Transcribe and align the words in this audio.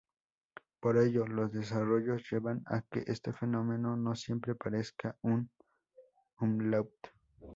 Por 0.79 0.97
ello, 0.97 1.27
los 1.27 1.51
desarrollos 1.51 2.23
llevan 2.31 2.63
a 2.65 2.81
que 2.81 3.03
este 3.05 3.33
fenómeno 3.33 3.95
no 3.95 4.15
siempre 4.15 4.55
parezca 4.55 5.15
un 5.21 5.51
"umlaut". 6.39 6.89